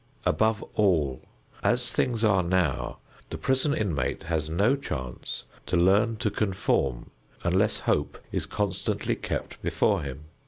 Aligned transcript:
Above 0.25 0.63
all, 0.73 1.21
as 1.61 1.91
things 1.91 2.23
are 2.23 2.41
now, 2.41 2.97
the 3.29 3.37
prison 3.37 3.71
inmate 3.71 4.23
has 4.23 4.49
no 4.49 4.75
chance 4.75 5.43
to 5.67 5.77
learn 5.77 6.15
to 6.15 6.31
conform 6.31 7.11
unless 7.43 7.81
hope 7.81 8.17
is 8.31 8.47
constantly 8.47 9.15
kept 9.15 9.61
before 9.61 10.01
him. 10.01 10.23